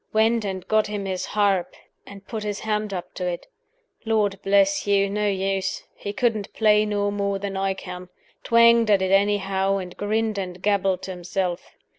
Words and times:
Went 0.13 0.43
and 0.43 0.67
got 0.67 0.87
him 0.87 1.05
his 1.05 1.27
harp, 1.27 1.75
and 2.07 2.25
put 2.25 2.41
his 2.41 2.61
hand 2.61 2.91
up 2.91 3.13
to 3.13 3.27
it. 3.27 3.45
Lord 4.03 4.39
bless 4.41 4.87
you! 4.87 5.07
no 5.11 5.27
use. 5.27 5.83
He 5.95 6.11
couldn't 6.11 6.51
play 6.53 6.87
no 6.87 7.11
more 7.11 7.37
than 7.37 7.55
I 7.55 7.75
can. 7.75 8.09
Twanged 8.43 8.89
at 8.89 9.03
it 9.03 9.11
anyhow, 9.11 9.77
and 9.77 9.95
grinned 9.95 10.39
and 10.39 10.59
gabbled 10.59 11.03
to 11.03 11.11
himself. 11.11 11.75